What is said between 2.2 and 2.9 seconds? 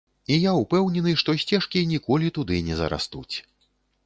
туды не